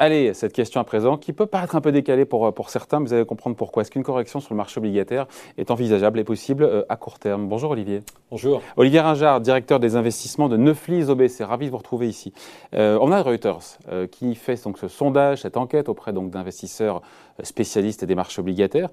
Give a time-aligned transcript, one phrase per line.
[0.00, 3.06] Allez, cette question à présent, qui peut paraître un peu décalée pour, pour certains, mais
[3.06, 3.82] vous allez comprendre pourquoi.
[3.82, 7.48] Est-ce qu'une correction sur le marché obligataire est envisageable et possible euh, à court terme?
[7.48, 8.02] Bonjour Olivier.
[8.30, 8.62] Bonjour.
[8.76, 11.42] Olivier Ringard, directeur des investissements de Neuflis OBC.
[11.42, 12.32] Ravi de vous retrouver ici.
[12.74, 17.02] Euh, on a Reuters euh, qui fait donc ce sondage, cette enquête auprès donc d'investisseurs
[17.42, 18.90] spécialistes des marchés obligataires.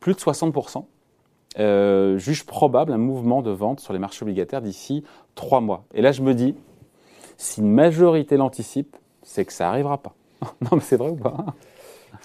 [0.00, 0.84] Plus de 60%
[2.18, 5.04] jugent probable un mouvement de vente sur les marchés obligataires d'ici
[5.36, 5.84] trois mois.
[5.94, 6.56] Et là, je me dis,
[7.36, 10.14] si une majorité l'anticipe, c'est que ça n'arrivera pas.
[10.60, 11.44] non, mais c'est vrai ou pas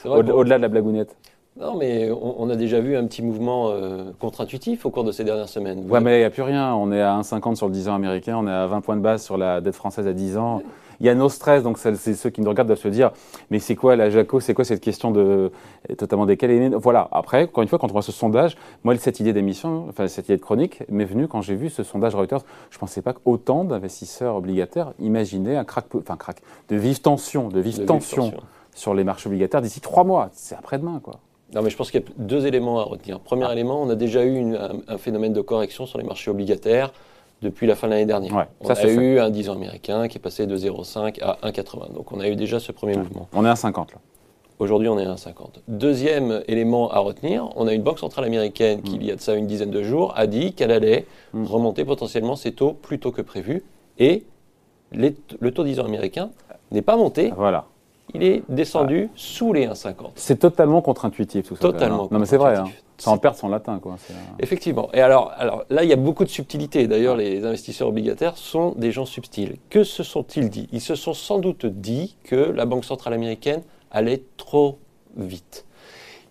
[0.05, 1.15] Au-delà de la blagounette.
[1.57, 5.23] Non, mais on, a déjà vu un petit mouvement euh, contre-intuitif au cours de ces
[5.23, 5.89] dernières semaines.
[5.89, 6.75] Ouais, mais il n'y a plus rien.
[6.75, 9.01] On est à 1,50 sur le 10 ans américain, on est à 20 points de
[9.01, 10.61] base sur la dette française à 10 ans.
[10.99, 13.11] Il y a nos stress, donc c'est ceux qui nous regardent doivent se dire
[13.51, 15.51] mais c'est quoi la Jaco C'est quoi cette question de
[15.97, 16.69] totalement décalée?
[16.69, 17.07] Voilà.
[17.11, 20.25] Après, encore une fois, quand on voit ce sondage, moi cette idée d'émission, enfin cette
[20.25, 22.41] idée de chronique m'est venue quand j'ai vu ce sondage Reuters.
[22.69, 26.37] Je ne pensais pas qu'autant d'investisseurs obligataires imaginaient un crack, enfin crack,
[26.69, 28.33] de vive tension, de vive, tension,
[28.73, 30.29] sur les marchés obligataires d'ici trois mois.
[30.33, 31.19] C'est après-demain, quoi.
[31.53, 33.19] Non, mais je pense qu'il y a deux éléments à retenir.
[33.19, 33.53] Premier ah.
[33.53, 36.91] élément, on a déjà eu un, phénomène de correction sur les marchés obligataires
[37.45, 38.47] depuis la fin de l'année dernière.
[38.59, 41.93] on a eu un 10 ans américain qui est passé de 0,5 à 1,80.
[41.93, 43.29] Donc on a eu déjà ce premier mouvement.
[43.33, 43.99] On est à 50 là.
[44.57, 45.63] Aujourd'hui, on est à 50.
[45.67, 49.01] Deuxième élément à retenir, on a une banque centrale américaine qui, mm.
[49.01, 51.45] il y a de ça une dizaine de jours, a dit qu'elle allait mm.
[51.45, 53.63] remonter potentiellement ses taux plus tôt que prévu.
[53.99, 54.23] Et
[54.93, 56.29] le taux 10 ans américain
[56.71, 57.33] n'est pas monté.
[57.35, 57.65] Voilà
[58.15, 60.11] il est descendu sous les 1,50.
[60.15, 61.61] C'est totalement contre-intuitif tout ça.
[61.61, 62.07] Totalement.
[62.11, 62.65] Non mais c'est vrai, hein.
[62.97, 63.79] ça en perd son latin.
[63.79, 63.97] Quoi.
[64.39, 64.89] Effectivement.
[64.93, 66.87] Et alors, alors là, il y a beaucoup de subtilité.
[66.87, 69.57] D'ailleurs, les investisseurs obligataires sont des gens subtils.
[69.69, 70.67] Que se sont-ils dit?
[70.71, 74.79] Ils se sont sans doute dit que la Banque centrale américaine allait trop
[75.15, 75.65] vite.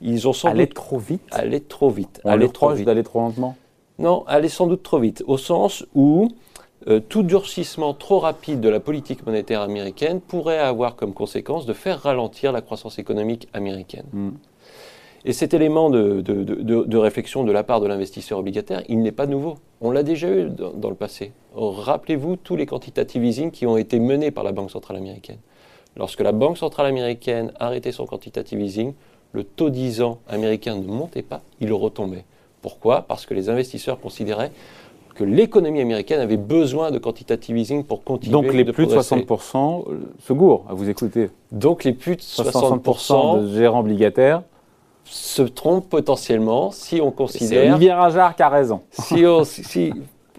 [0.01, 1.23] Ils ont sans allait trop vite?
[1.31, 2.21] Allait trop vite.
[2.25, 2.87] On allait trop vite.
[2.87, 3.57] d'aller trop lentement?
[3.99, 5.23] Non, allait sans doute trop vite.
[5.27, 6.29] Au sens où
[6.87, 11.73] euh, tout durcissement trop rapide de la politique monétaire américaine pourrait avoir comme conséquence de
[11.73, 14.07] faire ralentir la croissance économique américaine.
[14.13, 14.31] Mm.
[15.27, 19.55] Et cet élément de, réflexion de la part de l'investisseur obligataire, il n'est pas nouveau.
[19.81, 21.33] On l'a déjà eu dans, le passé.
[21.55, 25.39] Rappelez-vous tous les quantitative easing qui ont été menés par la Banque centrale américaine.
[25.97, 28.93] Lorsque la Banque centrale américaine arrêtait son quantitative easing,
[29.33, 32.25] le taux 10 ans américain ne montait pas, il retombait.
[32.61, 33.03] Pourquoi?
[33.03, 34.53] Parce que les investisseurs considéraient
[35.15, 39.85] que l'économie américaine avait besoin de quantitative easing pour continuer Donc les plus de 60%
[39.89, 41.31] euh, se gourent, à vous écouter.
[41.53, 44.43] Donc les plus de 60%, de gérants obligataires
[45.05, 47.63] se trompent potentiellement si on considère...
[47.63, 48.81] C'est Olivier Rajard qui a raison.
[48.91, 49.93] Si on, si,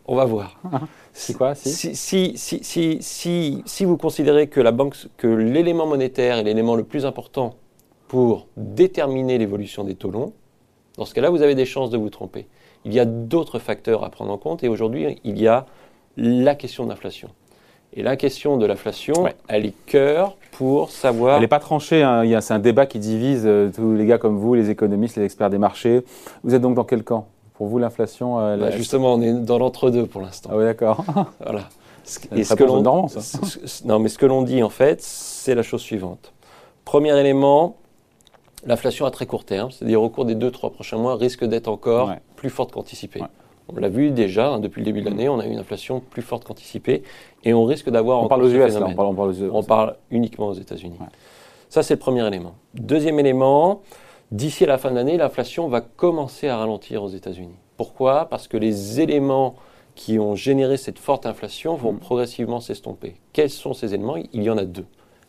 [0.06, 0.60] on va voir.
[1.14, 6.40] C'est quoi si si, si, si, si, vous considérez que la banque, que l'élément monétaire
[6.40, 7.56] est l'élément le plus important
[8.10, 10.34] pour déterminer l'évolution des taux longs,
[10.98, 12.48] dans ce cas-là, vous avez des chances de vous tromper
[12.86, 15.66] il y a d'autres facteurs à prendre en compte et aujourd'hui, il y a
[16.16, 17.30] la question de l'inflation.
[17.94, 21.36] Et la question de l'inflation, elle est cœur pour savoir.
[21.36, 22.04] Elle n'est pas tranchée.
[22.04, 22.42] Hein.
[22.42, 25.50] C'est un débat qui divise euh, tous les gars comme vous, les économistes, les experts
[25.50, 26.04] des marchés.
[26.44, 27.28] Vous êtes donc dans quel camp?
[27.54, 30.50] Pour vous, l'inflation euh, bah, Justement, on est dans l'entre-deux pour l'instant.
[30.52, 31.06] Ah oui, d'accord.
[31.40, 31.70] voilà.
[32.36, 33.40] Et ce que l'on ça.
[33.86, 36.34] non, mais ce que l'on dit en fait, c'est la chose suivante.
[36.84, 37.78] Premier élément,
[38.66, 42.12] l'inflation à très court terme, c'est-à-dire au cours des 2-3 prochains mois, risque d'être encore
[42.36, 43.22] plus forte qu'anticipée.
[43.68, 46.00] On l'a vu déjà, hein, depuis le début de l'année, on a eu une inflation
[46.00, 47.02] plus forte qu'anticipée
[47.44, 50.98] et on risque d'avoir on, parle aux US, on, parle, on, parle uniquement aux États-Unis.
[51.70, 52.54] Ça, c'est le premier élément.
[52.76, 53.82] Deuxième élément,
[54.32, 57.56] d'ici à la fin de l'année, l'inflation va commencer à ralentir aux États-Unis.
[57.76, 58.26] Pourquoi?
[58.26, 59.56] Parce que les éléments
[59.96, 62.00] qui ont généré cette forte inflation vont mm.
[62.00, 63.16] progressivement s'estomper.
[63.34, 64.18] Quels sont ces éléments?
[64.18, 64.86] Il y en a deux.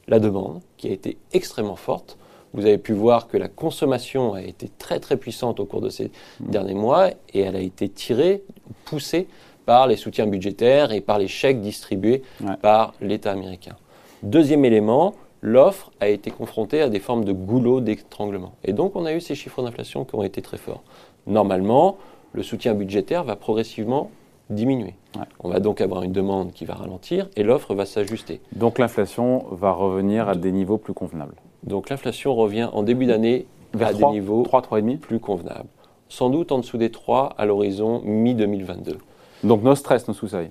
[0.08, 2.18] La demande, qui a été extrêmement forte.
[2.54, 5.90] Vous avez pu voir que la consommation a été très très puissante au cours de
[5.90, 6.06] ces
[6.40, 6.50] mmh.
[6.50, 8.42] derniers mois et elle a été tirée,
[8.84, 9.28] poussée
[9.66, 12.22] par les soutiens budgétaires et par les chèques distribués
[12.62, 13.76] par l'État américain.
[14.22, 18.52] Deuxième élément, l'offre a été confrontée à des formes de goulot d'étranglement.
[18.64, 20.82] Et donc on a eu ces chiffres d'inflation qui ont été très forts.
[21.26, 21.98] Normalement,
[22.32, 24.10] le soutien budgétaire va progressivement
[24.48, 24.94] diminuer.
[25.40, 28.40] On va donc avoir une demande qui va ralentir et l'offre va s'ajuster.
[28.52, 31.34] Donc l'inflation va revenir à des niveaux plus convenables.
[31.66, 33.46] Donc l'inflation revient en début d'année
[33.80, 35.68] à des niveaux 3, 3,5 plus convenables.
[36.08, 38.96] Sans doute en dessous des 3 à l'horizon mi-2022.
[39.42, 40.50] Donc nos stress, nos soucis.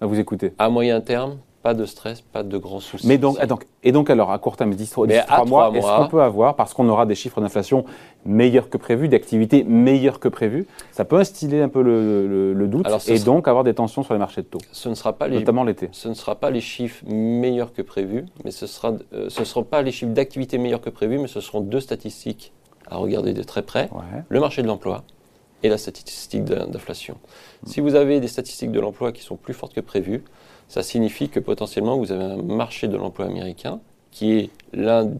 [0.00, 0.54] À vous écouter.
[0.58, 3.08] À moyen terme, pas de stress, pas de grands soucis.
[3.08, 3.38] Mais donc,
[3.82, 6.88] et donc alors, à court terme, 10, 3, mois, est-ce qu'on peut avoir, parce qu'on
[6.88, 7.84] aura des chiffres d'inflation
[8.24, 13.18] meilleurs que prévu, d'activité meilleures que prévu, ça peut instiller un peu le, doute et
[13.18, 15.88] donc avoir des tensions sur les marchés de taux ce ne sera pas Notamment l'été.
[15.90, 19.64] Ce ne sera pas les chiffres meilleurs que prévu, mais ce ne euh, ce seront
[19.64, 22.52] pas les chiffres d'activité meilleurs que prévu, mais ce seront deux statistiques
[22.88, 23.90] à regarder de très près.
[24.28, 25.02] Le marché de l'emploi
[25.62, 27.16] et la statistique d'inflation.
[27.64, 30.22] Si vous avez des statistiques de l'emploi qui sont plus fortes que prévues,
[30.68, 33.80] ça signifie que potentiellement vous avez un marché de l'emploi américain
[34.10, 35.12] qui est l'un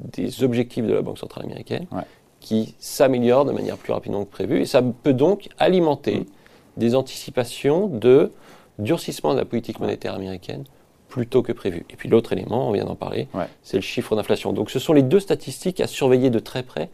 [0.00, 2.02] des objectifs de la Banque centrale américaine, Ouais.
[2.40, 4.60] qui s'améliore de manière plus rapidement que prévu.
[4.60, 6.24] Et ça peut donc alimenter Mm.
[6.78, 8.32] des anticipations de
[8.78, 10.64] durcissement de la politique monétaire américaine
[11.08, 11.84] plus tôt que prévu.
[11.90, 13.44] Et puis l'autre élément, on vient d'en parler, Ouais.
[13.62, 14.52] c'est le chiffre d'inflation.
[14.54, 16.88] Donc ce sont les deux statistiques à surveiller de très près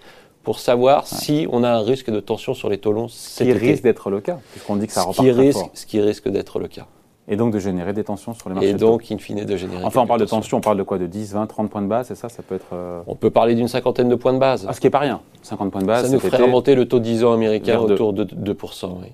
[0.49, 3.53] pour savoir si on a un risque de tension sur les taux longs Ce qui
[3.53, 5.71] risque d'être le cas, puisqu'on dit que ça ce, repart qui très risque, fort.
[5.75, 6.87] ce qui risque d'être le cas.
[7.29, 8.71] Et donc de générer des tensions sur les marchés.
[8.71, 9.85] Et donc, in fine, de générer.
[9.85, 10.39] Enfin, on parle de tensions.
[10.39, 12.43] tension, on parle de quoi De 10, 20, 30 points de base, c'est ça Ça
[12.43, 12.73] peut être.
[12.73, 14.65] euh, On peut parler d'une cinquantaine de points de base.
[14.67, 15.21] Ah, ce qui n'est pas rien.
[15.43, 16.06] 50 points de base.
[16.06, 18.87] ça nous ferait remonter le taux 10 ans américain autour de 2%.
[19.03, 19.09] oui.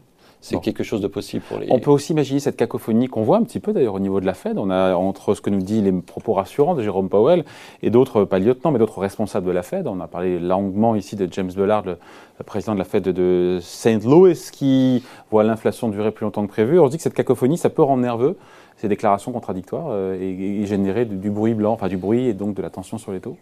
[0.46, 0.61] C'est Bon.
[0.61, 1.69] quelque chose de possible pour les.
[1.70, 4.26] On peut aussi imaginer cette cacophonie qu'on voit un petit peu d'ailleurs au niveau de
[4.26, 4.58] la Fed.
[4.58, 7.46] On a entre ce que nous dit les propos rassurants de Jérôme Powell
[7.82, 9.87] et d'autres, pas lieutenants, mais d'autres responsables de la Fed.
[9.87, 11.96] On a parlé longuement ici de James Bullard, le,
[12.38, 14.05] le président de la Fed de St.
[14.05, 16.79] Louis, qui voit l'inflation durer plus longtemps que prévu.
[16.79, 18.37] On se dit que cette cacophonie, ça peut rendre nerveux
[18.76, 22.35] ces déclarations contradictoires euh, et, et générer du, du bruit blanc, enfin du bruit et
[22.35, 23.38] donc de la tension sur les taux.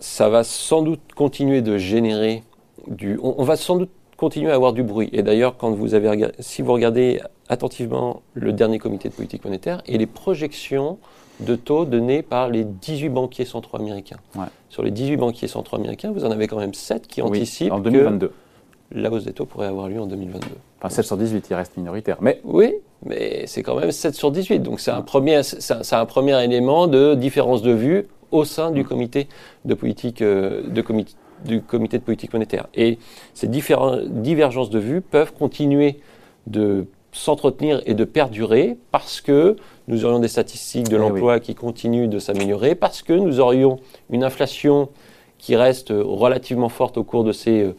[0.00, 2.42] ça va sans doute continuer de générer
[2.88, 3.18] du.
[3.22, 3.90] On, on va sans doute
[4.22, 5.08] continuer à avoir du bruit.
[5.12, 9.82] Et d'ailleurs, quand vous avez si vous regardez attentivement le dernier comité de politique monétaire
[9.86, 10.98] et les projections
[11.40, 14.18] de taux données par les 18 banquiers centraux américains.
[14.36, 14.44] Ouais.
[14.68, 17.72] Sur les 18 banquiers centraux américains, vous en avez quand même 7 qui Oui, anticipent
[17.72, 18.28] en 2022.
[18.28, 18.32] que
[18.92, 20.46] la hausse des taux pourrait avoir lieu en 2022.
[20.78, 22.18] Enfin, 7 sur 18, il reste minoritaire.
[22.20, 22.74] Mais Oui,
[23.04, 24.60] mais c'est quand même 7 sur 18.
[24.60, 25.42] Donc c'est un, premier, un,
[25.98, 29.26] un premier élément de différence de vue au sein du comité
[29.64, 31.12] de politique, euh, de comité,
[31.44, 32.66] du comité de politique monétaire.
[32.74, 32.98] Et
[33.34, 36.00] ces divergences de vues peuvent continuer
[36.46, 39.56] de s'entretenir et de perdurer parce que
[39.88, 43.78] nous aurions des statistiques de Eh l'emploi qui continuent de s'améliorer, parce que nous aurions
[44.10, 44.88] une inflation
[45.38, 47.76] qui reste relativement forte au cours de ces euh,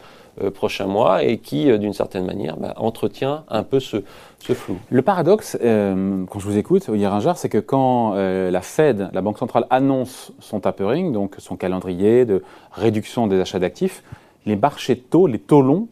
[0.50, 3.98] prochains mois et qui, euh, d'une certaine manière, bah, entretient un peu ce,
[4.40, 4.76] ce flou.
[4.90, 9.10] Le paradoxe, euh, quand je vous écoute, Olivier Ringard, c'est que quand euh, la Fed,
[9.12, 12.42] la Banque centrale, annonce son tapering, donc son calendrier de
[12.72, 14.02] réduction des achats d'actifs,
[14.46, 15.88] les marchés de taux, les taux longs,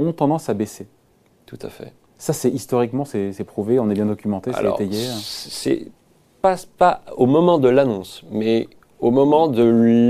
[0.00, 0.86] ont tendance à baisser.
[1.46, 1.92] Tout à fait.
[2.18, 5.06] Ça, c'est historiquement, c'est prouvé, on est bien documenté, c'est étayé.
[5.20, 5.86] c'est
[6.42, 8.68] pas, pas au moment de l'annonce, mais
[9.00, 9.62] au moment de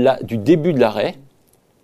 [0.03, 1.15] la- du début de l'arrêt,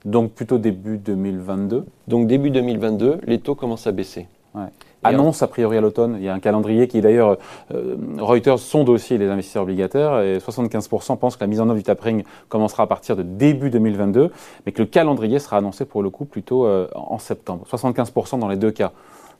[0.06, 1.86] Donc plutôt début 2022.
[2.08, 4.28] donc début 2022, les taux commencent à baisser.
[4.56, 4.68] Ouais.
[5.04, 6.18] Annonce a priori à l'automne.
[6.20, 7.38] Il y a un calendrier qui d'ailleurs,
[7.74, 11.78] euh, Reuters sonde aussi les investisseurs obligataires et 75% pensent que la mise en œuvre
[11.78, 14.32] du tapering commencera à partir de début 2022,
[14.66, 17.66] mais que le calendrier sera annoncé pour le coup plutôt euh, en septembre.
[17.72, 18.92] 75% dans les deux cas.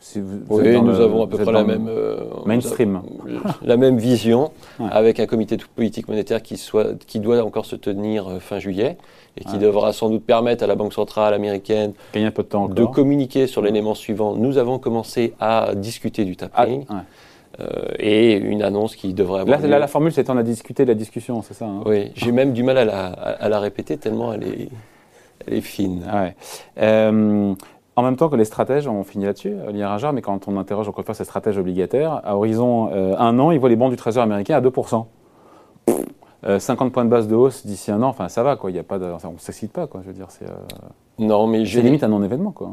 [0.04, 3.02] Si vous- vous êtes Oui, nous le- avons à peu près la même, euh, mainstream.
[3.62, 4.88] la même vision, Ouais.
[4.92, 8.58] avec un comité de politique monétaire qui, soit, qui doit encore se tenir euh, fin
[8.58, 8.98] juillet
[9.38, 9.60] et qui Ouais.
[9.60, 12.96] devra sans doute permettre à la Banque centrale américaine de temps de encore.
[12.96, 14.36] communiquer sur l'élément suivant.
[14.36, 16.96] Nous avons commencé à discuter du Ah, tapering ouais.
[17.60, 17.66] euh,
[18.00, 19.70] et une annonce qui devrait avoir Là, lieu.
[19.70, 21.84] là, la formule, c'est on a discuté de la discussion, c'est ça hein?
[21.86, 24.70] Oui, j'ai même du mal à la, à, à la répéter tellement elle est,
[25.46, 26.02] elle est fine.
[26.10, 26.36] Ah ouais.
[26.80, 27.54] Euh,
[27.96, 30.88] en même temps que les stratèges, on finit là-dessus, Olivier Ringard, mais quand on interroge
[30.88, 33.90] encore une fois ces stratèges obligataires, à horizon euh, un an, ils voient les bons
[33.90, 35.06] du Trésor américain à 2%.
[36.44, 38.72] Euh, 50 points de base de hausse d'ici un an, enfin ça va, quoi.
[38.72, 40.02] Il y a pas de, on ne s'excite pas, quoi.
[40.04, 40.54] Je veux dire, c'est euh,
[41.20, 42.72] Non, mais limite un non-événement, quoi.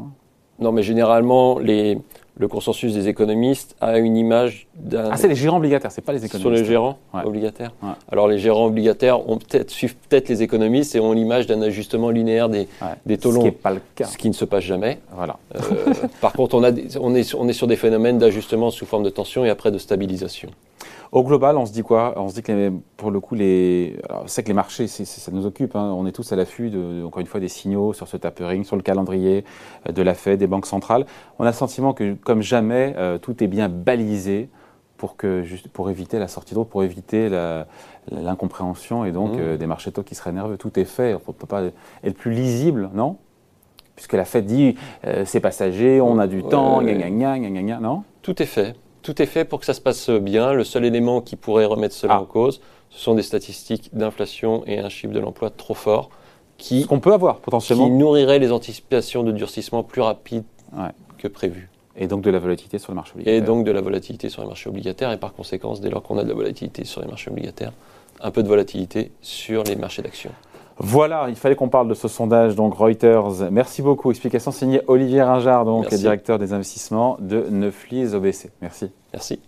[0.59, 1.99] Non, mais généralement, les,
[2.39, 5.09] le consensus des économistes a une image d'un.
[5.11, 6.39] Ah, c'est les gérants obligataires, c'est pas les économistes.
[6.41, 7.21] sur les gérants Ouais.
[7.25, 7.73] obligataires.
[7.83, 7.89] Ouais.
[8.09, 12.09] Alors les gérants obligataires ont peut-être suivent peut-être les économistes et ont l'image d'un ajustement
[12.09, 12.87] linéaire des, Ouais.
[13.05, 14.05] des taux Ce qui longs, n'est pas le cas.
[14.05, 14.99] ce qui ne se passe jamais.
[15.13, 15.37] Voilà.
[15.53, 15.59] Euh,
[16.21, 19.03] par contre, on, a des- on, est, on est sur des phénomènes d'ajustement sous forme
[19.03, 20.49] de tension et après de stabilisation.
[21.11, 22.13] Au global, on se dit quoi?
[22.17, 25.45] On se dit que les- pour le coup, les, c'est que les marchés, ça nous
[25.47, 25.75] occupe.
[25.75, 25.91] hein.
[25.97, 28.75] On est tous à l'affût, de, encore une fois, des signaux sur ce tapering, sur
[28.75, 29.43] le calendrier
[29.87, 31.05] euh, de la Fed, des banques centrales.
[31.39, 34.49] On a le sentiment que, comme jamais, euh, tout est bien balisé
[34.97, 37.29] pour que, juste, pour éviter la sortie d'eau, pour éviter
[38.11, 39.39] l'incompréhension et donc Mmh.
[39.39, 40.57] euh, des marchés taux qui seraient nerveux.
[40.57, 41.13] Tout est fait.
[41.15, 41.63] On ne peut pas
[42.03, 43.17] être plus lisible, non?
[43.95, 44.75] Puisque la Fed dit
[45.05, 46.95] euh, c'est passager, on a du Ouais, temps, ouais.
[46.95, 48.03] gna gna gna gna gna, non?
[48.21, 48.75] Tout est fait.
[49.01, 50.53] Tout est fait pour que ça se passe bien.
[50.53, 52.21] Le seul élément qui pourrait remettre cela Ah.
[52.21, 56.09] en cause, ce sont des statistiques d'inflation et un chiffre de l'emploi trop fort
[56.57, 57.87] qui Ce qu'on peut avoir qui potentiellement.
[57.89, 60.43] nourrirait les anticipations de durcissement plus rapides
[60.75, 60.89] Ouais.
[61.17, 61.69] que prévu.
[61.95, 63.37] Et donc de la volatilité sur le marché obligataire.
[63.37, 66.17] Et donc de la volatilité sur les marchés obligataires, et par conséquent, dès lors qu'on
[66.17, 67.71] a de la volatilité sur les marchés obligataires,
[68.21, 70.31] un peu de volatilité sur les marchés d'actions.
[70.79, 73.51] Voilà, il fallait qu'on parle de ce sondage, donc Reuters.
[73.51, 74.11] Merci beaucoup.
[74.11, 75.97] Explication signée Olivier Ringard, donc Merci.
[75.97, 78.51] directeur des investissements de Neuflis OBC.
[78.61, 78.91] Merci.
[79.13, 79.39] Merci.